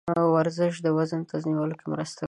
[0.35, 2.19] ورزش د وزن تنظیمولو کې مرسته کوي.